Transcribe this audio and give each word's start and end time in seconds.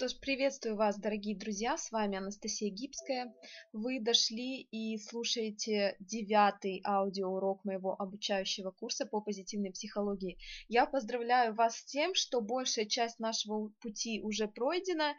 Что 0.00 0.08
ж, 0.08 0.18
приветствую 0.18 0.76
вас, 0.76 0.98
дорогие 0.98 1.36
друзья, 1.36 1.76
с 1.76 1.92
вами 1.92 2.16
Анастасия 2.16 2.70
Гибская. 2.70 3.34
Вы 3.74 4.00
дошли 4.00 4.62
и 4.62 4.96
слушаете 4.96 5.94
девятый 6.00 6.80
аудиоурок 6.86 7.66
моего 7.66 8.00
обучающего 8.00 8.70
курса 8.70 9.04
по 9.04 9.20
позитивной 9.20 9.72
психологии. 9.72 10.38
Я 10.68 10.86
поздравляю 10.86 11.54
вас 11.54 11.76
с 11.76 11.84
тем, 11.84 12.14
что 12.14 12.40
большая 12.40 12.86
часть 12.86 13.18
нашего 13.18 13.68
пути 13.82 14.22
уже 14.22 14.48
пройдена, 14.48 15.16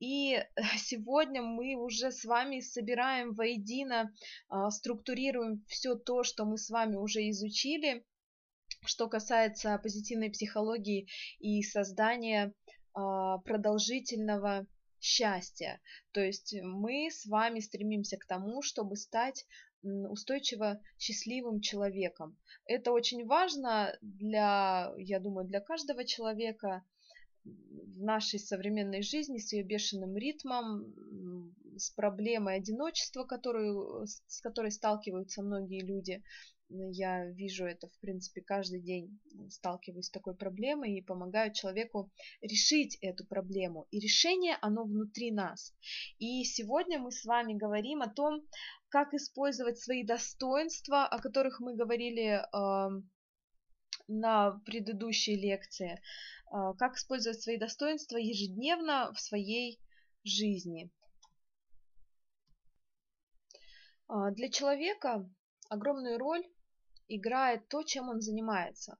и 0.00 0.42
сегодня 0.78 1.42
мы 1.42 1.76
уже 1.76 2.10
с 2.10 2.24
вами 2.24 2.58
собираем 2.58 3.32
воедино, 3.32 4.12
а, 4.48 4.72
структурируем 4.72 5.64
все 5.68 5.94
то, 5.94 6.24
что 6.24 6.44
мы 6.44 6.58
с 6.58 6.68
вами 6.68 6.96
уже 6.96 7.30
изучили, 7.30 8.04
что 8.84 9.08
касается 9.08 9.78
позитивной 9.80 10.30
психологии 10.30 11.06
и 11.38 11.62
создания 11.62 12.52
продолжительного 12.96 14.66
счастья. 15.00 15.80
То 16.12 16.20
есть 16.20 16.56
мы 16.62 17.10
с 17.10 17.26
вами 17.26 17.60
стремимся 17.60 18.16
к 18.16 18.26
тому, 18.26 18.62
чтобы 18.62 18.96
стать 18.96 19.44
устойчиво 19.82 20.80
счастливым 20.98 21.60
человеком. 21.60 22.36
Это 22.64 22.92
очень 22.92 23.26
важно 23.26 23.96
для, 24.00 24.92
я 24.96 25.20
думаю, 25.20 25.46
для 25.46 25.60
каждого 25.60 26.04
человека 26.04 26.82
в 27.44 28.02
нашей 28.02 28.40
современной 28.40 29.02
жизни 29.02 29.38
с 29.38 29.52
ее 29.52 29.62
бешеным 29.62 30.16
ритмом, 30.16 30.92
с 31.76 31.90
проблемой 31.90 32.56
одиночества, 32.56 33.24
которую, 33.24 34.06
с 34.06 34.40
которой 34.40 34.72
сталкиваются 34.72 35.42
многие 35.42 35.84
люди. 35.84 36.22
Я 36.68 37.26
вижу 37.26 37.64
это, 37.64 37.86
в 37.86 37.98
принципе, 38.00 38.40
каждый 38.40 38.80
день 38.80 39.20
сталкиваюсь 39.50 40.06
с 40.06 40.10
такой 40.10 40.34
проблемой 40.34 40.98
и 40.98 41.02
помогаю 41.02 41.52
человеку 41.52 42.10
решить 42.40 42.98
эту 43.00 43.24
проблему. 43.24 43.86
И 43.92 44.00
решение, 44.00 44.58
оно 44.60 44.84
внутри 44.84 45.30
нас. 45.30 45.72
И 46.18 46.42
сегодня 46.42 46.98
мы 46.98 47.12
с 47.12 47.24
вами 47.24 47.54
говорим 47.54 48.02
о 48.02 48.08
том, 48.08 48.44
как 48.88 49.14
использовать 49.14 49.78
свои 49.78 50.04
достоинства, 50.04 51.06
о 51.06 51.20
которых 51.20 51.60
мы 51.60 51.76
говорили 51.76 52.42
э, 52.42 53.02
на 54.08 54.50
предыдущей 54.64 55.36
лекции, 55.36 55.92
э, 55.92 56.72
как 56.78 56.96
использовать 56.96 57.40
свои 57.40 57.58
достоинства 57.58 58.16
ежедневно 58.16 59.12
в 59.12 59.20
своей 59.20 59.80
жизни. 60.24 60.90
Э, 64.08 64.32
для 64.32 64.50
человека 64.50 65.30
огромную 65.68 66.18
роль 66.18 66.44
играет 67.08 67.68
то, 67.68 67.82
чем 67.82 68.08
он 68.08 68.20
занимается. 68.20 68.98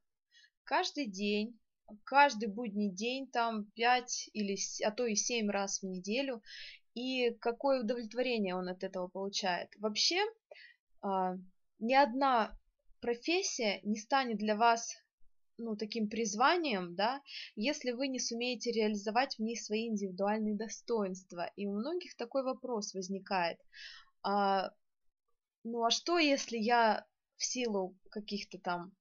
Каждый 0.64 1.06
день, 1.06 1.58
каждый 2.04 2.48
будний 2.48 2.90
день, 2.90 3.28
там 3.30 3.70
5 3.72 4.30
или, 4.32 4.56
а 4.84 4.90
то 4.90 5.06
и 5.06 5.14
7 5.14 5.50
раз 5.50 5.80
в 5.80 5.86
неделю, 5.86 6.42
и 6.94 7.30
какое 7.40 7.82
удовлетворение 7.82 8.54
он 8.54 8.68
от 8.68 8.82
этого 8.82 9.08
получает. 9.08 9.68
Вообще, 9.78 10.18
а, 11.02 11.36
ни 11.78 11.94
одна 11.94 12.58
профессия 13.00 13.80
не 13.82 13.96
станет 13.96 14.38
для 14.38 14.56
вас 14.56 14.94
ну, 15.58 15.76
таким 15.76 16.08
призванием, 16.08 16.94
да, 16.94 17.22
если 17.54 17.92
вы 17.92 18.08
не 18.08 18.18
сумеете 18.18 18.72
реализовать 18.72 19.36
в 19.36 19.40
ней 19.40 19.56
свои 19.56 19.88
индивидуальные 19.88 20.56
достоинства. 20.56 21.50
И 21.56 21.66
у 21.66 21.72
многих 21.72 22.16
такой 22.16 22.42
вопрос 22.42 22.94
возникает. 22.94 23.58
А, 24.22 24.72
ну 25.64 25.84
а 25.84 25.90
что, 25.90 26.18
если 26.18 26.58
я 26.58 27.06
в 27.36 27.44
силу 27.44 27.96
каких-то 28.10 28.58
там 28.58 28.92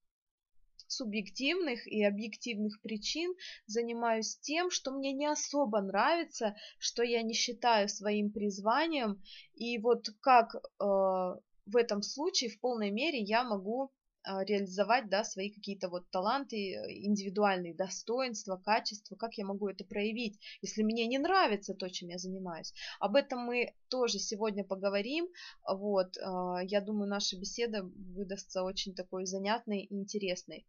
субъективных 0.88 1.88
и 1.88 2.04
объективных 2.04 2.80
причин 2.82 3.34
занимаюсь 3.66 4.38
тем, 4.38 4.70
что 4.70 4.92
мне 4.92 5.14
не 5.14 5.26
особо 5.26 5.82
нравится, 5.82 6.56
что 6.78 7.04
я 7.04 7.22
не 7.22 7.34
считаю 7.34 7.90
своим 7.90 8.32
призванием, 8.32 9.22
и 9.56 9.78
вот 9.80 10.08
как 10.22 10.56
э, 10.56 10.60
в 10.80 11.76
этом 11.76 12.02
случае 12.02 12.52
в 12.52 12.60
полной 12.60 12.92
мере 12.92 13.20
я 13.20 13.44
могу 13.44 13.92
реализовать 14.26 15.10
да, 15.10 15.24
свои 15.24 15.50
какие-то 15.50 15.90
вот 15.90 16.10
таланты, 16.12 16.74
индивидуальные 16.90 17.76
достоинства, 17.76 18.58
качества, 18.58 19.16
как 19.16 19.38
я 19.38 19.46
могу 19.46 19.68
это 19.68 19.84
проявить, 19.84 20.40
если 20.62 20.84
мне 20.84 21.08
не 21.08 21.18
нравится 21.18 21.74
то, 21.74 21.90
чем 21.90 22.10
я 22.10 22.18
занимаюсь. 22.18 22.74
Об 23.00 23.16
этом 23.16 23.40
мы 23.40 23.74
тоже 23.90 24.20
сегодня 24.20 24.64
поговорим. 24.64 25.28
Вот, 25.68 26.18
а, 26.18 26.60
я 26.64 26.82
думаю, 26.82 27.10
наша 27.10 27.38
беседа 27.38 27.84
выдастся 27.84 28.64
очень 28.64 28.96
такой 28.96 29.26
занятной 29.26 29.84
и 29.84 29.96
интересной. 29.96 30.66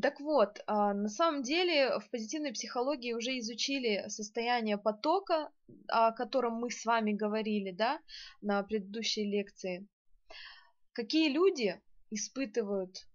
Так 0.00 0.20
вот, 0.20 0.62
а, 0.66 0.94
на 0.94 1.08
самом 1.08 1.42
деле 1.42 1.98
в 1.98 2.10
позитивной 2.10 2.52
психологии 2.52 3.12
уже 3.12 3.38
изучили 3.40 4.08
состояние 4.08 4.78
потока, 4.78 5.50
о 5.88 6.12
котором 6.12 6.54
мы 6.54 6.70
с 6.70 6.84
вами 6.84 7.12
говорили 7.12 7.72
да, 7.72 8.00
на 8.40 8.62
предыдущей 8.62 9.24
лекции. 9.24 9.88
Какие 10.92 11.30
люди 11.30 11.80
испытывают 12.10 13.06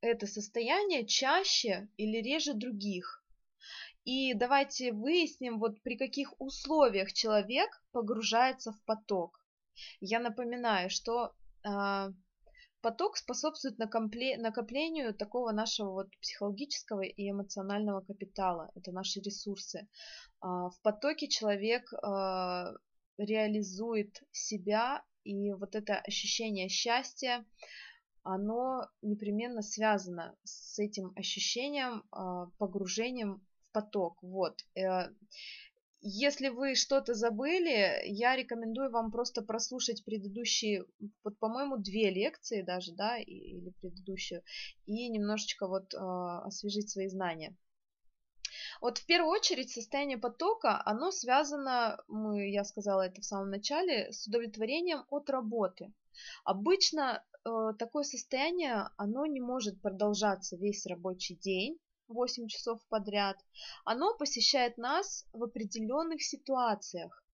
это 0.00 0.26
состояние 0.26 1.06
чаще 1.06 1.88
или 1.96 2.18
реже 2.18 2.54
других. 2.54 3.24
И 4.04 4.32
давайте 4.34 4.92
выясним, 4.92 5.58
вот 5.58 5.82
при 5.82 5.96
каких 5.96 6.32
условиях 6.40 7.12
человек 7.12 7.68
погружается 7.92 8.72
в 8.72 8.82
поток. 8.84 9.38
Я 10.00 10.20
напоминаю, 10.20 10.88
что 10.88 11.34
э, 11.62 12.12
поток 12.80 13.16
способствует 13.16 13.78
накоплению 13.78 15.14
такого 15.14 15.52
нашего 15.52 15.90
вот 15.90 16.08
психологического 16.20 17.02
и 17.02 17.30
эмоционального 17.30 18.00
капитала. 18.00 18.70
Это 18.74 18.92
наши 18.92 19.20
ресурсы. 19.20 19.80
Э, 19.80 19.86
в 20.42 20.74
потоке 20.82 21.28
человек 21.28 21.92
э, 21.92 21.96
реализует 23.18 24.22
себя, 24.30 25.04
и 25.24 25.52
вот 25.52 25.74
это 25.74 25.98
ощущение 25.98 26.68
счастья, 26.68 27.44
оно 28.28 28.86
непременно 29.00 29.62
связано 29.62 30.36
с 30.44 30.78
этим 30.78 31.12
ощущением 31.16 32.04
а, 32.10 32.46
погружением 32.58 33.38
в 33.38 33.72
поток. 33.72 34.18
Вот. 34.22 34.64
Э, 34.74 35.08
если 36.00 36.48
вы 36.48 36.74
что-то 36.74 37.14
забыли, 37.14 38.02
я 38.04 38.36
рекомендую 38.36 38.90
вам 38.90 39.10
просто 39.10 39.40
прослушать 39.40 40.04
предыдущие, 40.04 40.84
вот, 41.24 41.38
по-моему, 41.38 41.78
две 41.78 42.10
лекции 42.10 42.60
даже, 42.60 42.92
да, 42.92 43.18
или 43.18 43.70
предыдущую, 43.80 44.42
и 44.84 45.08
немножечко 45.08 45.66
вот 45.66 45.94
э, 45.94 45.98
освежить 45.98 46.90
свои 46.90 47.08
знания. 47.08 47.56
Вот 48.80 48.98
в 48.98 49.06
первую 49.06 49.32
очередь 49.32 49.70
состояние 49.70 50.18
потока, 50.18 50.82
оно 50.84 51.10
связано, 51.10 51.98
мы, 52.08 52.50
я 52.50 52.64
сказала 52.64 53.06
это 53.06 53.22
в 53.22 53.24
самом 53.24 53.50
начале, 53.50 54.12
с 54.12 54.26
удовлетворением 54.26 55.04
от 55.08 55.30
работы. 55.30 55.92
Обычно 56.44 57.24
такое 57.44 58.04
состояние, 58.04 58.88
оно 58.96 59.26
не 59.26 59.40
может 59.40 59.80
продолжаться 59.80 60.56
весь 60.56 60.86
рабочий 60.86 61.36
день, 61.36 61.78
8 62.08 62.48
часов 62.48 62.80
подряд. 62.88 63.36
Оно 63.84 64.16
посещает 64.16 64.78
нас 64.78 65.26
в 65.32 65.44
определенных 65.44 66.22
ситуациях 66.22 67.24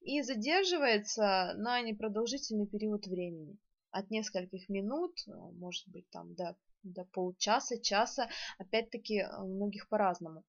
и 0.00 0.22
задерживается 0.22 1.52
на 1.56 1.80
непродолжительный 1.80 2.66
период 2.66 3.06
времени. 3.06 3.58
От 3.90 4.10
нескольких 4.10 4.68
минут, 4.68 5.16
э, 5.26 5.32
может 5.32 5.88
быть, 5.88 6.08
там 6.10 6.34
до, 6.34 6.56
до 6.82 7.04
полчаса, 7.04 7.78
часа, 7.78 8.28
опять-таки 8.58 9.24
у 9.38 9.46
многих 9.46 9.88
по-разному. 9.88 10.44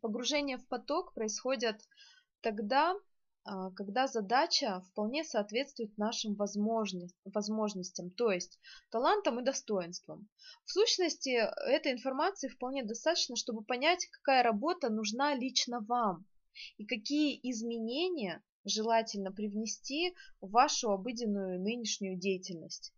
Погружение 0.00 0.58
в 0.58 0.66
поток 0.66 1.14
происходит 1.14 1.80
тогда, 2.40 2.96
когда 3.44 4.06
задача 4.06 4.80
вполне 4.90 5.24
соответствует 5.24 5.96
нашим 5.98 6.34
возможностям, 6.36 8.10
то 8.10 8.30
есть 8.30 8.60
талантам 8.90 9.40
и 9.40 9.44
достоинствам. 9.44 10.28
В 10.64 10.70
сущности, 10.70 11.30
этой 11.68 11.92
информации 11.92 12.48
вполне 12.48 12.84
достаточно, 12.84 13.34
чтобы 13.36 13.64
понять, 13.64 14.06
какая 14.12 14.42
работа 14.42 14.90
нужна 14.90 15.34
лично 15.34 15.80
вам 15.80 16.24
и 16.76 16.86
какие 16.86 17.38
изменения 17.50 18.42
желательно 18.64 19.32
привнести 19.32 20.14
в 20.40 20.50
вашу 20.50 20.90
обыденную 20.90 21.60
нынешнюю 21.60 22.16
деятельность. 22.16 22.92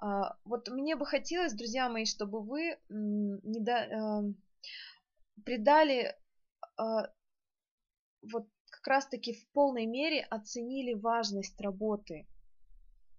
А, 0.00 0.36
вот 0.44 0.68
мне 0.68 0.94
бы 0.94 1.06
хотелось, 1.06 1.54
друзья 1.54 1.88
мои, 1.88 2.04
чтобы 2.04 2.40
вы 2.40 2.78
не 2.88 3.60
до, 3.60 3.72
э, 3.72 4.32
придали 5.44 6.16
а, 6.76 7.10
вот 8.22 8.46
как 8.78 8.86
раз-таки 8.86 9.32
в 9.32 9.52
полной 9.52 9.86
мере 9.86 10.22
оценили 10.22 10.94
важность 10.94 11.60
работы. 11.60 12.26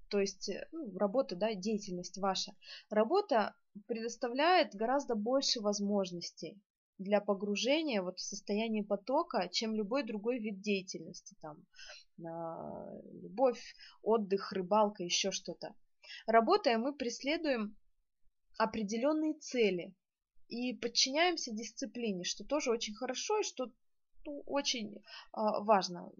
То 0.09 0.19
есть, 0.19 0.49
э, 0.49 0.67
ну, 0.71 0.97
работа, 0.97 1.35
да, 1.35 1.53
деятельность 1.53 2.17
ваша. 2.17 2.55
Работа 2.89 3.55
предоставляет 3.87 4.73
гораздо 4.73 5.15
больше 5.15 5.61
возможностей 5.61 6.59
для 6.97 7.21
погружения 7.21 8.01
вот 8.01 8.19
в 8.19 8.23
состояние 8.23 8.83
потока, 8.83 9.49
чем 9.51 9.75
любой 9.75 10.03
другой 10.03 10.39
вид 10.39 10.61
деятельности. 10.61 11.35
Там, 11.41 11.65
любовь, 13.21 13.75
отдых, 14.01 14.51
рыбалка, 14.51 15.03
еще 15.03 15.31
что-то. 15.31 15.75
Работая, 16.25 16.77
мы 16.77 16.93
преследуем 16.93 17.77
определенные 18.57 19.33
цели. 19.35 19.93
и 20.47 20.73
подчиняемся 20.73 21.51
дисциплине, 21.53 22.23
что 22.23 22.43
тоже 22.43 22.71
очень 22.71 22.95
хорошо 22.95 23.39
и 23.39 23.43
что 23.43 23.71
ну, 24.29 24.43
очень 24.45 25.03
а, 25.31 25.61
важно. 25.61 26.11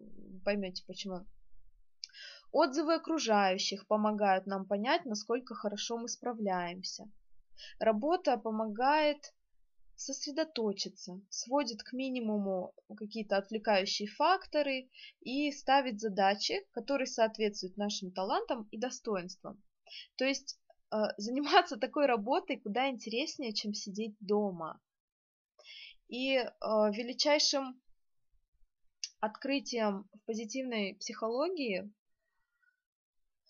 Поймете 0.44 0.84
почему. 0.88 1.26
Отзывы 2.52 2.96
окружающих 2.96 3.86
помогают 3.86 4.48
нам 4.48 4.66
понять, 4.66 5.06
насколько 5.06 5.54
хорошо 5.54 5.98
мы 5.98 6.08
справляемся. 6.08 7.08
Работа 7.80 8.38
помогает 8.38 9.34
сосредоточиться, 9.96 11.22
сводит 11.30 11.84
к 11.84 11.94
минимуму 11.94 12.74
какие-то 12.98 13.38
отвлекающие 13.38 14.08
факторы 14.08 14.90
и 15.22 15.52
ставит 15.52 16.00
задачи, 16.00 16.66
которые 16.72 17.06
соответствуют 17.06 17.78
нашим 17.78 18.12
талантам 18.12 18.68
и 18.72 18.80
достоинствам. 18.80 19.62
То 20.16 20.26
есть 20.26 20.58
э, 20.92 20.96
заниматься 21.18 21.78
такой 21.78 22.08
работой 22.08 22.58
куда 22.60 22.90
интереснее, 22.90 23.54
чем 23.54 23.74
сидеть 23.74 24.16
дома. 24.20 24.82
И 26.08 26.38
э, 26.38 26.48
величайшим 26.62 27.80
открытием 29.20 30.08
в 30.14 30.26
позитивной 30.26 30.96
психологии, 30.96 31.92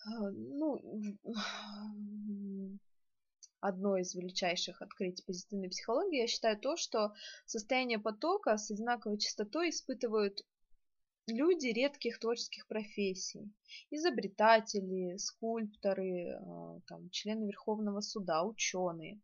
ну, 0.06 0.80
одно 3.60 3.98
из 3.98 4.16
величайших 4.16 4.82
открытий 4.82 5.24
позитивной 5.26 5.70
психологии, 5.70 6.22
я 6.22 6.28
считаю 6.28 6.58
то, 6.60 6.78
что 6.78 7.14
состояние 7.46 8.00
потока 8.00 8.58
с 8.58 8.72
одинаковой 8.72 9.18
частотой 9.18 9.70
испытывают 9.70 10.42
люди 11.28 11.68
редких 11.68 12.20
творческих 12.20 12.68
профессий. 12.68 13.52
Изобретатели, 13.92 15.18
скульпторы, 15.18 16.40
а, 16.42 16.80
там, 16.88 17.10
члены 17.12 17.46
Верховного 17.46 18.02
суда, 18.02 18.44
ученые. 18.44 19.20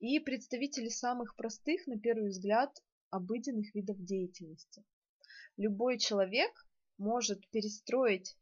И 0.00 0.20
представители 0.20 0.88
самых 0.88 1.34
простых, 1.34 1.86
на 1.86 1.98
первый 1.98 2.28
взгляд, 2.28 2.70
обыденных 3.10 3.74
видов 3.74 3.96
деятельности. 4.04 4.84
Любой 5.58 5.98
человек 5.98 6.52
может 6.98 7.46
перестроить 7.50 8.36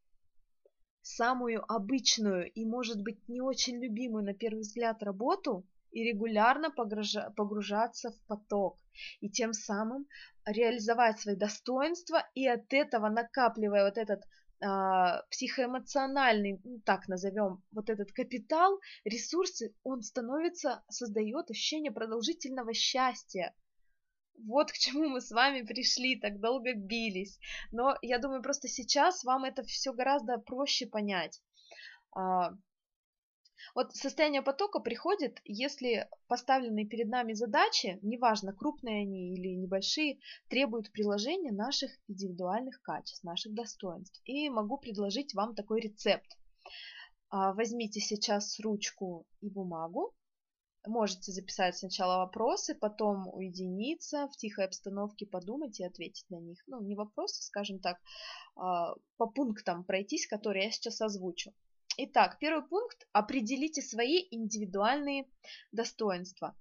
самую 1.01 1.65
обычную 1.73 2.53
и, 2.53 2.67
может 2.67 3.03
быть, 3.03 3.27
не 3.27 3.41
очень 3.41 3.83
любимую 3.83 4.23
на 4.23 4.35
первый 4.35 4.61
взгляд 4.61 5.03
работу 5.03 5.67
и 5.93 6.05
регулярно 6.05 6.71
погружаться 6.71 8.11
в 8.11 8.21
поток, 8.27 8.77
и 9.21 9.31
тем 9.31 9.55
самым 9.55 10.07
реализовать 10.45 11.19
свои 11.19 11.37
достоинства, 11.37 12.23
и 12.35 12.47
от 12.47 12.71
этого 12.75 13.09
накапливая 13.09 13.87
вот 13.87 13.97
этот 13.97 14.23
а, 14.61 15.23
психоэмоциональный, 15.31 16.61
ну, 16.65 16.81
так 16.81 17.09
назовем, 17.09 17.63
вот 17.73 17.89
этот 17.89 18.13
капитал, 18.13 18.79
ресурсы, 19.05 19.75
он 19.85 20.03
становится, 20.03 20.83
создает 20.91 21.51
ощущение 21.51 21.93
продолжительного 21.93 22.75
счастья, 22.75 23.55
вот 24.45 24.73
к 24.73 24.75
чему 24.75 25.09
мы 25.09 25.21
с 25.21 25.31
вами 25.31 25.63
пришли, 25.63 26.19
так 26.19 26.41
долго 26.41 26.75
бились. 26.75 27.39
Но 27.73 27.97
я 28.03 28.19
думаю, 28.19 28.43
просто 28.43 28.69
сейчас 28.69 29.25
вам 29.25 29.45
это 29.45 29.63
все 29.63 29.93
гораздо 29.93 30.39
проще 30.39 30.87
понять. 30.87 31.41
А, 32.15 32.53
вот 33.75 33.95
состояние 33.95 34.43
потока 34.43 34.81
приходит, 34.81 35.41
если 35.45 36.09
поставленные 36.29 36.87
перед 36.87 37.09
нами 37.09 37.33
задачи, 37.33 37.99
неважно, 38.03 38.53
крупные 38.53 39.03
они 39.03 39.35
или 39.35 39.55
небольшие, 39.55 40.19
требуют 40.49 40.93
приложения 40.93 41.53
наших 41.53 41.91
индивидуальных 42.09 42.81
качеств, 42.83 43.25
наших 43.25 43.55
достоинств. 43.55 44.21
И 44.25 44.49
могу 44.51 44.79
предложить 44.79 45.35
вам 45.35 45.55
такой 45.55 45.81
рецепт. 45.81 46.39
А, 47.29 47.53
возьмите 47.53 48.01
сейчас 48.01 48.59
ручку 48.61 49.27
и 49.41 49.51
бумагу, 49.51 50.15
Можете 50.87 51.33
записать 51.33 51.77
сначала 51.77 52.19
вопросы, 52.19 52.75
потом 52.75 53.29
уединиться, 53.29 54.29
в 54.29 54.37
тихой 54.37 54.67
обстановке 54.67 55.27
подумать 55.27 55.81
и 55.81 55.85
ответить 55.85 56.31
на 56.31 56.37
них. 56.37 56.63
Ну, 56.69 56.81
не 56.81 56.95
вопросы, 56.95 57.43
скажем 57.43 57.81
так, 57.81 57.99
а, 58.55 58.95
по 59.17 59.27
пунктам 59.27 59.85
пройтись, 59.85 60.29
которые 60.29 60.67
я 60.67 60.71
сейчас 60.71 61.01
озвучу. 61.01 61.53
Итак, 61.99 62.39
первый 62.39 62.67
пункт. 62.67 63.09
Определите 63.13 63.83
свои 63.83 64.27
индивидуальные 64.31 65.27
достоинства. 65.73 66.55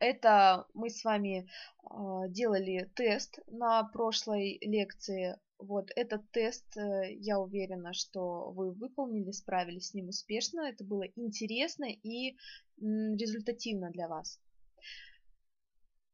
Это 0.00 0.66
мы 0.74 0.90
с 0.90 1.04
вами 1.04 1.48
а, 1.84 2.26
делали 2.28 2.90
тест 2.96 3.38
на 3.46 3.84
прошлой 3.84 4.58
лекции 4.60 5.38
вот 5.64 5.90
этот 5.96 6.30
тест, 6.30 6.76
э, 6.76 7.14
я 7.14 7.38
уверена, 7.38 7.92
что 7.92 8.50
вы 8.52 8.72
выполнили, 8.72 9.30
справились 9.32 9.88
с 9.88 9.94
ним 9.94 10.08
успешно. 10.08 10.60
Это 10.62 10.84
было 10.84 11.04
интересно 11.16 11.86
и 11.86 12.36
результативно 12.78 13.90
для 13.90 14.08
вас. 14.08 14.40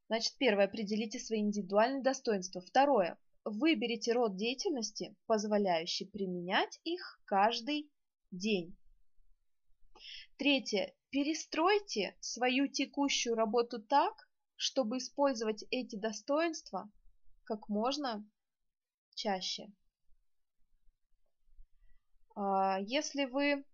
Значит, 0.08 0.35
первое, 0.38 0.64
определите 0.64 1.19
свои 1.19 1.41
индивидуальные 1.41 2.02
достоинства. 2.02 2.61
Второе, 2.61 3.19
выберите 3.44 4.12
род 4.12 4.37
деятельности, 4.37 5.14
позволяющий 5.26 6.06
применять 6.06 6.81
их 6.85 7.20
каждый 7.25 7.91
день. 8.31 8.76
Третье, 10.37 10.94
перестройте 11.11 12.17
свою 12.20 12.67
текущую 12.67 13.35
работу 13.35 13.81
так, 13.81 14.29
чтобы 14.56 14.99
использовать 14.99 15.64
эти 15.70 15.96
достоинства 15.96 16.91
как 17.44 17.69
можно 17.69 18.25
чаще. 19.20 19.70
А, 22.34 22.78
если 22.81 23.26
вы 23.26 23.64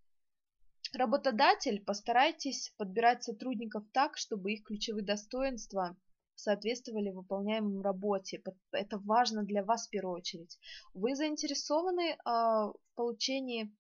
работодатель, 0.93 1.85
постарайтесь 1.85 2.75
подбирать 2.79 3.23
сотрудников 3.23 3.85
так, 3.93 4.17
чтобы 4.17 4.53
их 4.53 4.65
ключевые 4.65 5.05
достоинства 5.05 5.97
соответствовали 6.35 7.11
выполняемой 7.11 7.83
работе. 7.83 8.43
Это 8.73 8.99
важно 8.99 9.45
для 9.45 9.65
вас 9.65 9.87
в 9.87 9.91
первую 9.91 10.17
очередь. 10.17 10.59
Вы 10.95 11.15
заинтересованы 11.15 12.19
а, 12.25 12.69
в 12.69 12.77
получении 12.95 13.75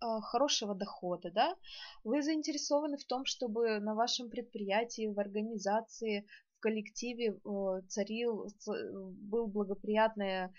а, 0.00 0.20
хорошего 0.20 0.74
дохода, 0.74 1.30
да? 1.32 1.56
Вы 2.04 2.22
заинтересованы 2.22 2.96
в 2.96 3.04
том, 3.04 3.24
чтобы 3.24 3.80
на 3.80 3.94
вашем 3.94 4.30
предприятии, 4.30 5.08
в 5.08 5.18
организации, 5.18 6.26
в 6.56 6.60
коллективе 6.60 7.38
царил, 7.88 8.48
был 8.66 9.46
благоприятная 9.46 10.52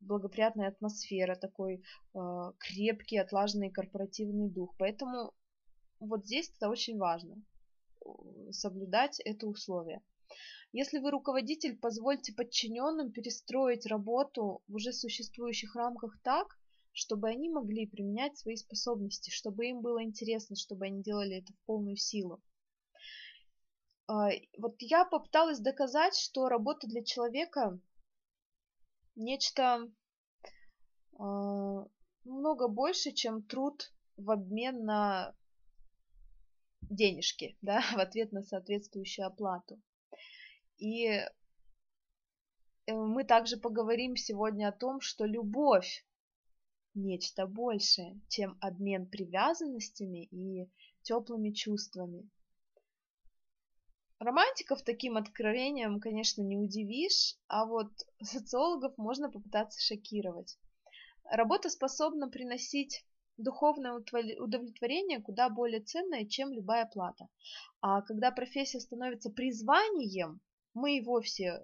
благоприятная 0.00 0.68
атмосфера, 0.68 1.34
такой 1.34 1.82
э, 2.14 2.18
крепкий, 2.58 3.18
отлаженный 3.18 3.70
корпоративный 3.70 4.48
дух. 4.48 4.74
Поэтому 4.78 5.32
вот 6.00 6.24
здесь 6.26 6.52
это 6.56 6.68
очень 6.68 6.98
важно, 6.98 7.42
соблюдать 8.50 9.20
это 9.20 9.46
условие. 9.46 10.02
Если 10.72 10.98
вы 10.98 11.10
руководитель, 11.10 11.78
позвольте 11.78 12.34
подчиненным 12.34 13.10
перестроить 13.10 13.86
работу 13.86 14.62
в 14.68 14.74
уже 14.74 14.92
существующих 14.92 15.74
рамках 15.74 16.20
так, 16.22 16.46
чтобы 16.92 17.28
они 17.28 17.48
могли 17.48 17.86
применять 17.86 18.36
свои 18.36 18.56
способности, 18.56 19.30
чтобы 19.30 19.66
им 19.66 19.80
было 19.80 20.02
интересно, 20.02 20.56
чтобы 20.56 20.86
они 20.86 21.02
делали 21.02 21.38
это 21.38 21.52
в 21.52 21.66
полную 21.66 21.96
силу. 21.96 22.42
Вот 24.08 24.76
я 24.80 25.04
попыталась 25.04 25.60
доказать, 25.60 26.16
что 26.16 26.48
работа 26.48 26.86
для 26.86 27.02
человека 27.02 27.78
нечто 29.18 29.90
э, 31.18 31.84
много 32.24 32.68
больше, 32.68 33.12
чем 33.12 33.42
труд 33.42 33.92
в 34.16 34.30
обмен 34.30 34.84
на 34.84 35.34
денежки, 36.80 37.56
да, 37.62 37.82
в 37.92 37.98
ответ 37.98 38.32
на 38.32 38.42
соответствующую 38.42 39.26
оплату. 39.26 39.80
И 40.78 41.06
э, 41.06 41.28
мы 42.86 43.24
также 43.24 43.56
поговорим 43.56 44.16
сегодня 44.16 44.68
о 44.68 44.72
том, 44.72 45.00
что 45.00 45.24
любовь 45.24 46.06
нечто 46.94 47.46
большее, 47.46 48.20
чем 48.28 48.56
обмен 48.60 49.06
привязанностями 49.06 50.24
и 50.26 50.70
теплыми 51.02 51.50
чувствами. 51.50 52.28
Романтиков 54.20 54.82
таким 54.82 55.16
откровением, 55.16 56.00
конечно, 56.00 56.42
не 56.42 56.56
удивишь, 56.56 57.36
а 57.46 57.64
вот 57.64 57.92
социологов 58.20 58.98
можно 58.98 59.30
попытаться 59.30 59.80
шокировать. 59.80 60.58
Работа 61.24 61.68
способна 61.70 62.28
приносить 62.28 63.04
духовное 63.36 63.92
удовлетворение 63.92 65.20
куда 65.20 65.48
более 65.48 65.80
ценное, 65.80 66.26
чем 66.26 66.52
любая 66.52 66.86
плата. 66.86 67.28
А 67.80 68.02
когда 68.02 68.32
профессия 68.32 68.80
становится 68.80 69.30
призванием, 69.30 70.40
мы 70.74 70.96
и 70.96 71.00
вовсе 71.00 71.62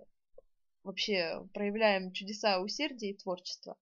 вообще 0.84 1.49
проявляем 1.52 2.12
чудеса 2.12 2.61
усердия 2.61 3.11
и 3.11 3.16
творчества. 3.16 3.76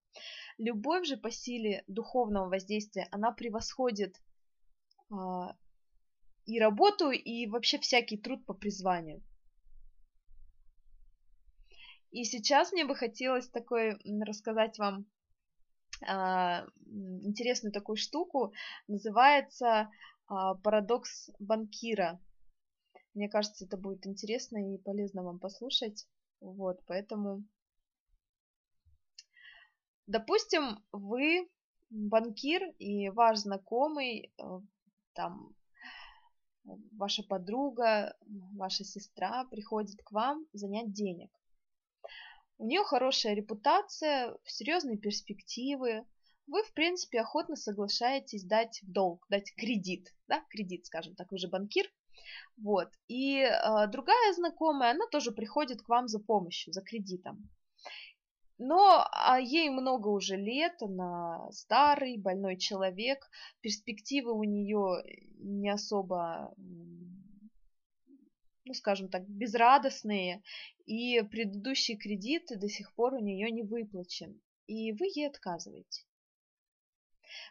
Любовь 0.57 1.07
же 1.07 1.17
по 1.17 1.31
силе 1.31 1.85
духовного 1.89 2.49
воздействия, 2.49 3.09
она 3.11 3.33
превосходит 3.33 4.17
а, 5.11 5.57
и 6.45 6.59
работу, 6.61 7.11
и 7.11 7.47
вообще 7.47 7.79
всякий 7.79 8.17
труд 8.17 8.45
по 8.47 8.55
призванию. 8.55 9.23
И 12.11 12.25
сейчас 12.25 12.73
мне 12.73 12.85
бы 12.85 12.95
хотелось 12.95 13.49
такой 13.49 13.99
рассказать 14.23 14.79
вам 14.79 15.07
а, 16.07 16.67
интересную 16.87 17.73
такую 17.73 17.97
штуку. 17.97 18.53
Называется 18.87 19.91
а, 20.27 20.55
парадокс 20.57 21.31
банкира. 21.39 22.21
Мне 23.15 23.29
кажется, 23.29 23.65
это 23.65 23.77
будет 23.77 24.07
интересно 24.07 24.75
и 24.75 24.79
полезно 24.79 25.23
вам 25.23 25.39
послушать. 25.39 26.07
Вот, 26.41 26.83
поэтому... 26.87 27.45
Допустим, 30.07 30.85
вы 30.91 31.49
банкир 31.91 32.75
и 32.79 33.09
ваш 33.11 33.39
знакомый, 33.39 34.33
э, 34.37 34.61
там, 35.15 35.55
ваша 36.65 37.23
подруга, 37.23 38.17
ваша 38.55 38.85
сестра 38.85 39.45
приходит 39.45 40.03
к 40.03 40.13
вам 40.13 40.47
занять 40.53 40.93
денег. 40.93 41.31
У 42.59 42.67
нее 42.67 42.85
хорошая 42.85 43.35
репутация, 43.35 44.37
серьезные 44.45 44.97
перспективы. 44.97 46.07
Вы, 46.47 46.63
в 46.63 46.73
принципе, 46.75 47.21
охотно 47.21 47.57
соглашаетесь 47.57 48.45
дать 48.45 48.81
долг, 48.83 49.27
дать 49.29 49.53
кредит, 49.57 50.15
да, 50.29 50.45
кредит, 50.51 50.87
скажем 50.87 51.15
так, 51.15 51.31
вы 51.33 51.39
же 51.39 51.49
банкир. 51.49 51.87
Вот. 52.57 52.89
И 53.09 53.39
э, 53.39 53.87
другая 53.89 54.33
знакомая, 54.35 54.93
она 54.93 55.07
тоже 55.11 55.33
приходит 55.33 55.83
к 55.83 55.89
вам 55.89 56.09
за 56.09 56.21
помощью, 56.21 56.73
за 56.73 56.83
кредитом. 56.83 57.49
Но 58.65 59.05
а 59.11 59.41
ей 59.41 59.71
много 59.71 60.07
уже 60.07 60.37
лет, 60.37 60.81
она 60.83 61.51
старый, 61.51 62.17
больной 62.17 62.57
человек, 62.57 63.29
перспективы 63.61 64.33
у 64.33 64.45
нее 64.45 65.03
не 65.39 65.69
особо, 65.69 66.55
ну 66.57 68.73
скажем 68.73 69.09
так, 69.09 69.29
безрадостные, 69.29 70.45
и 70.87 71.23
предыдущий 71.23 71.97
кредит 71.97 72.57
до 72.57 72.69
сих 72.69 72.95
пор 72.95 73.15
у 73.15 73.19
нее 73.19 73.51
не 73.51 73.65
выплачен, 73.65 74.41
и 74.69 74.93
вы 74.93 75.07
ей 75.07 75.27
отказываете. 75.27 76.05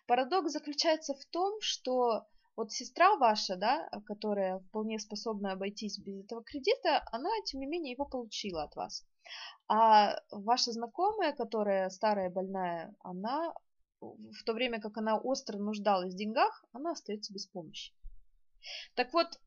Парадокс 0.08 0.54
заключается 0.54 1.14
в 1.14 1.26
том, 1.26 1.60
что 1.60 2.26
вот 2.56 2.72
сестра 2.72 3.18
ваша, 3.18 3.58
да, 3.58 3.90
которая 4.06 4.60
вполне 4.60 4.98
способна 4.98 5.52
обойтись 5.52 6.00
без 6.00 6.24
этого 6.24 6.42
кредита, 6.42 7.04
она, 7.12 7.32
тем 7.44 7.60
не 7.60 7.68
менее, 7.68 7.92
его 7.92 8.06
получила 8.06 8.64
от 8.64 8.78
вас. 8.78 9.06
А 9.68 10.20
ваша 10.32 10.72
знакомая, 10.72 11.34
которая 11.34 11.90
старая 11.90 12.30
больная, 12.30 12.94
она 13.00 13.54
в 14.02 14.44
то 14.46 14.54
время 14.54 14.82
как 14.82 14.98
она 14.98 15.18
остро 15.18 15.58
нуждалась 15.58 16.14
в 16.14 16.18
деньгах, 16.18 16.66
она 16.72 16.92
остается 16.92 17.34
без 17.34 17.46
помощи. 17.46 17.94
Так 18.96 19.14
вот, 19.14 19.40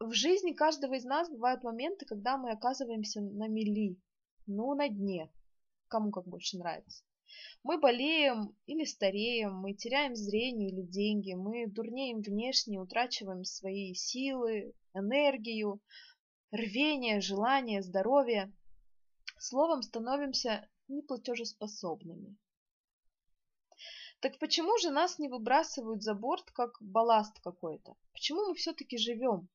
в 0.00 0.12
жизни 0.12 0.52
каждого 0.52 0.94
из 0.94 1.04
нас 1.04 1.28
бывают 1.30 1.64
моменты, 1.64 2.06
когда 2.06 2.36
мы 2.36 2.50
оказываемся 2.52 3.20
на 3.20 3.48
мели, 3.48 3.96
ну, 4.46 4.74
на 4.74 4.88
дне, 4.88 5.30
кому 5.88 6.10
как 6.10 6.26
больше 6.26 6.58
нравится. 6.58 7.04
Мы 7.62 7.78
болеем 7.78 8.56
или 8.66 8.84
стареем, 8.84 9.56
мы 9.56 9.74
теряем 9.74 10.14
зрение 10.14 10.70
или 10.70 10.82
деньги, 10.82 11.34
мы 11.34 11.66
дурнеем 11.66 12.22
внешне, 12.22 12.80
утрачиваем 12.80 13.44
свои 13.44 13.92
силы, 13.94 14.72
энергию, 14.94 15.80
рвение, 16.50 17.20
желание, 17.20 17.82
здоровье. 17.82 18.52
Словом, 19.38 19.82
становимся 19.82 20.68
неплатежеспособными. 20.88 22.36
Так 24.20 24.38
почему 24.40 24.76
же 24.78 24.90
нас 24.90 25.18
не 25.20 25.28
выбрасывают 25.28 26.02
за 26.02 26.14
борт, 26.14 26.50
как 26.50 26.76
балласт 26.80 27.38
какой-то? 27.40 27.94
Почему 28.12 28.48
мы 28.48 28.54
все-таки 28.56 28.98
живем? 28.98 29.48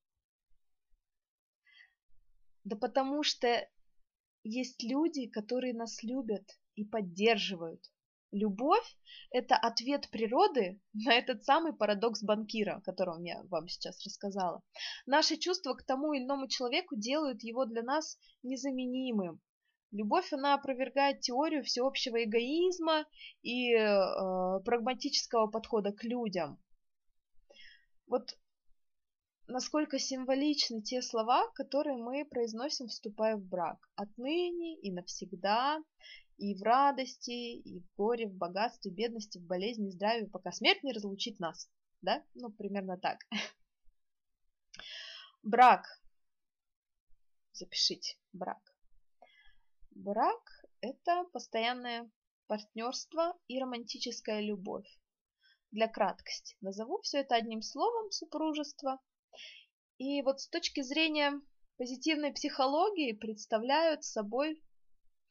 Да 2.64 2.76
потому 2.76 3.22
что 3.22 3.68
есть 4.42 4.82
люди, 4.82 5.26
которые 5.26 5.74
нас 5.74 6.02
любят 6.02 6.58
и 6.76 6.84
поддерживают. 6.84 7.84
Любовь– 8.32 8.96
это 9.30 9.54
ответ 9.54 10.08
природы 10.10 10.80
на 10.92 11.12
этот 11.12 11.44
самый 11.44 11.72
парадокс 11.74 12.22
банкира, 12.22 12.76
о 12.76 12.80
котором 12.80 13.22
я 13.22 13.42
вам 13.44 13.68
сейчас 13.68 14.02
рассказала. 14.02 14.62
Наши 15.06 15.36
чувства 15.36 15.74
к 15.74 15.84
тому 15.84 16.14
или 16.14 16.24
иному 16.24 16.48
человеку 16.48 16.96
делают 16.96 17.42
его 17.42 17.66
для 17.66 17.82
нас 17.82 18.18
незаменимым, 18.42 19.40
Любовь, 19.94 20.32
она 20.32 20.54
опровергает 20.54 21.20
теорию 21.20 21.62
всеобщего 21.62 22.24
эгоизма 22.24 23.06
и 23.42 23.72
э, 23.72 24.60
прагматического 24.64 25.46
подхода 25.46 25.92
к 25.92 26.02
людям. 26.02 26.60
Вот 28.08 28.36
насколько 29.46 30.00
символичны 30.00 30.82
те 30.82 31.00
слова, 31.00 31.48
которые 31.54 31.96
мы 31.96 32.24
произносим, 32.24 32.88
вступая 32.88 33.36
в 33.36 33.44
брак. 33.44 33.88
Отныне 33.94 34.80
и 34.80 34.90
навсегда, 34.90 35.80
и 36.38 36.56
в 36.56 36.62
радости, 36.64 37.30
и 37.30 37.78
в 37.78 37.84
горе, 37.96 38.26
в 38.26 38.34
богатстве, 38.34 38.90
в 38.90 38.94
бедности, 38.94 39.38
в 39.38 39.46
болезни, 39.46 39.90
в 39.90 39.92
здравии, 39.92 40.26
пока 40.26 40.50
смерть 40.50 40.82
не 40.82 40.92
разлучит 40.92 41.38
нас. 41.38 41.70
Да? 42.02 42.24
Ну, 42.34 42.50
примерно 42.50 42.98
так. 42.98 43.20
Брак. 45.44 45.86
Запишите. 47.52 48.16
Брак. 48.32 48.73
Брак– 49.96 50.66
это 50.80 51.24
постоянное 51.32 52.10
партнерство 52.48 53.38
и 53.46 53.60
романтическая 53.60 54.40
любовь. 54.40 54.88
Для 55.70 55.86
краткости 55.86 56.56
назову 56.60 57.00
все 57.02 57.18
это 57.18 57.36
одним 57.36 57.62
словом– 57.62 58.10
супружество. 58.12 59.00
И 59.98 60.20
вот 60.22 60.40
с 60.40 60.48
точки 60.48 60.82
зрения 60.82 61.40
позитивной 61.76 62.32
психологии 62.32 63.12
представляют 63.12 64.02
собой 64.02 64.62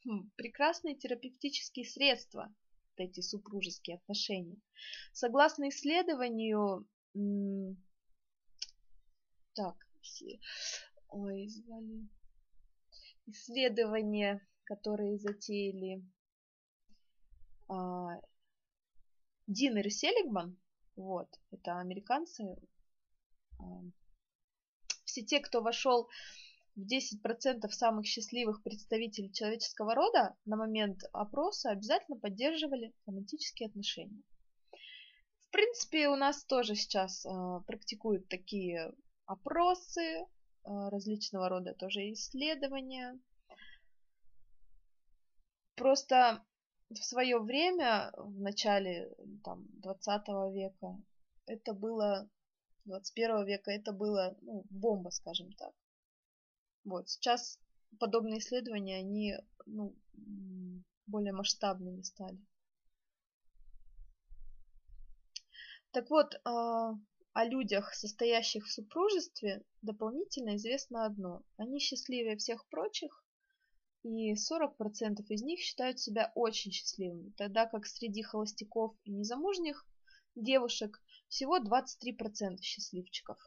хм, 0.05 0.31
прекрасные 0.37 0.95
терапевтические 0.95 1.85
средства 1.85 2.53
эти 2.95 3.19
супружеские 3.19 3.97
отношения. 3.97 4.61
Согласно 5.11 5.67
исследованию, 5.69 6.87
так, 9.55 9.75
ой, 11.09 11.47
звали, 11.49 12.07
исследование 13.25 14.41
которые 14.65 15.17
затеяли 15.17 16.03
а, 17.67 18.19
Динер 19.47 19.87
и 19.87 19.89
Селигман, 19.89 20.57
вот, 20.95 21.27
это 21.51 21.79
американцы, 21.79 22.55
а, 23.59 23.63
все 25.05 25.23
те, 25.23 25.39
кто 25.39 25.61
вошел 25.61 26.09
в 26.75 26.85
10% 26.87 27.69
самых 27.69 28.05
счастливых 28.07 28.63
представителей 28.63 29.31
человеческого 29.31 29.93
рода 29.93 30.35
на 30.45 30.55
момент 30.55 31.01
опроса 31.13 31.69
обязательно 31.69 32.17
поддерживали 32.17 32.93
романтические 33.05 33.67
отношения. 33.67 34.23
В 35.39 35.51
принципе, 35.51 36.09
у 36.09 36.15
нас 36.15 36.43
тоже 36.45 36.73
сейчас 36.73 37.25
э, 37.25 37.29
практикуют 37.67 38.27
такие 38.27 38.91
опросы, 39.25 40.01
э, 40.01 40.25
различного 40.63 41.47
рода 41.47 41.75
тоже 41.75 42.11
исследования. 42.13 43.19
Просто 45.83 46.41
в 46.89 47.03
свое 47.03 47.39
время, 47.39 48.13
в 48.15 48.39
начале 48.39 49.13
там, 49.43 49.67
20 49.81 50.27
века, 50.53 50.97
это 51.45 51.73
было, 51.73 52.29
21 52.85 53.45
века, 53.45 53.69
это 53.69 53.91
было 53.91 54.33
ну, 54.39 54.65
бомба, 54.69 55.09
скажем 55.09 55.51
так. 55.51 55.73
Вот, 56.85 57.09
сейчас 57.09 57.59
подобные 57.99 58.39
исследования, 58.39 58.99
они 58.99 59.35
ну, 59.65 59.93
более 61.05 61.33
масштабными 61.33 62.01
стали. 62.03 62.39
Так 65.91 66.09
вот, 66.09 66.39
а, 66.45 66.93
о 67.33 67.43
людях, 67.43 67.93
состоящих 67.93 68.67
в 68.67 68.71
супружестве, 68.71 69.65
дополнительно 69.81 70.55
известно 70.55 71.05
одно. 71.05 71.43
Они 71.57 71.79
счастливее 71.79 72.37
всех 72.37 72.65
прочих, 72.69 73.22
и 74.03 74.33
40% 74.33 75.25
из 75.29 75.41
них 75.41 75.59
считают 75.59 75.99
себя 75.99 76.31
очень 76.35 76.71
счастливыми, 76.71 77.31
тогда 77.37 77.65
как 77.65 77.85
среди 77.85 78.21
холостяков 78.21 78.95
и 79.05 79.11
незамужних 79.11 79.85
девушек 80.35 81.01
всего 81.29 81.57
23% 81.57 82.61
счастливчиков. 82.61 83.37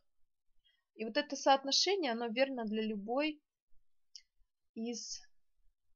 И 0.95 1.05
вот 1.05 1.17
это 1.17 1.37
соотношение, 1.37 2.13
оно 2.13 2.29
верно 2.29 2.65
для 2.65 2.83
любой 2.83 3.43
из 4.75 5.21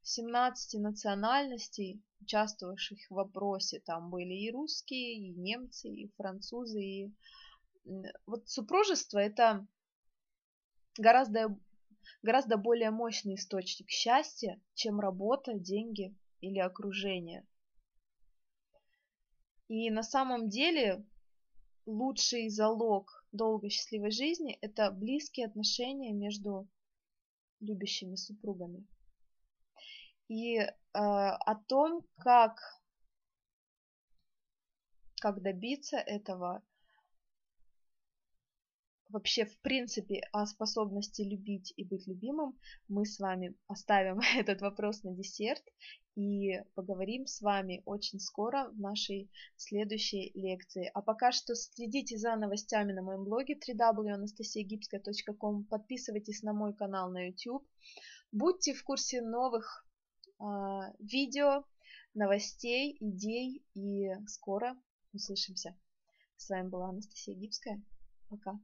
17 0.02 0.81
национальностей, 0.81 2.02
участвовавших 2.21 2.99
в 3.09 3.14
вопросе. 3.14 3.81
Там 3.81 4.11
были 4.11 4.35
и 4.35 4.50
русские, 4.50 5.14
и 5.14 5.31
немцы, 5.33 5.88
и 5.88 6.12
французы. 6.17 6.83
И... 6.83 7.14
Вот 8.26 8.49
супружество– 8.49 9.19
это 9.19 9.67
гораздо 10.99 11.57
гораздо 12.23 12.57
более 12.57 12.90
мощный 12.90 13.35
источник 13.35 13.90
счастья, 13.90 14.61
чем 14.75 15.00
работа, 15.00 15.54
деньги 15.54 16.16
или 16.40 16.59
окружение. 16.59 17.47
И 19.69 19.90
на 19.90 20.02
самом 20.02 20.49
деле 20.49 21.07
лучший 21.87 22.49
залог 22.49 23.25
долгой 23.33 23.71
счастливой 23.71 24.11
жизни– 24.11 24.59
это 24.61 24.90
близкие 24.90 25.47
отношения 25.47 26.12
между 26.12 26.69
любящими 27.61 28.16
супругами. 28.16 28.87
И 30.28 30.57
э, 30.59 30.69
о 30.92 31.54
том, 31.66 32.02
как, 32.19 32.61
как 35.21 35.42
добиться 35.42 35.99
этого, 35.99 36.62
вообще 39.11 39.45
в 39.45 39.59
принципе 39.61 40.23
о 40.33 40.47
способности 40.47 41.23
любить 41.23 41.73
и 41.76 41.85
быть 41.85 42.07
любимым, 42.07 42.59
мы 42.88 43.05
с 43.05 43.19
вами 43.19 43.55
оставим 43.67 44.21
этот 44.37 44.61
вопрос 44.61 45.02
на 45.02 45.12
десерт 45.14 45.62
и 46.17 46.62
поговорим 46.75 47.26
с 47.26 47.40
вами 47.40 47.83
очень 47.85 48.21
скоро 48.21 48.71
в 48.71 48.81
нашей 48.81 49.31
следующей 49.57 50.31
лекции. 50.35 50.90
А 50.95 51.02
пока 51.02 51.33
что 51.33 51.55
следите 51.55 52.17
за 52.17 52.37
новостями 52.37 52.93
на 52.93 53.02
моем 53.02 53.25
блоге 53.25 53.55
www.anastasiagipskaya.com, 53.55 55.64
подписывайтесь 55.64 56.43
на 56.43 56.52
мой 56.52 56.75
канал 56.75 57.11
на 57.11 57.29
YouTube, 57.29 57.67
будьте 58.33 58.75
в 58.75 58.83
курсе 58.85 59.23
новых 59.23 59.87
э, 60.40 60.45
видео, 60.99 61.64
новостей, 62.14 62.97
идей 63.00 63.64
и 63.75 64.11
скоро 64.26 64.76
услышимся. 65.12 65.76
С 66.37 66.49
вами 66.49 66.69
была 66.69 66.88
Анастасия 66.88 67.35
Гибская. 67.35 67.83
Пока. 68.29 68.61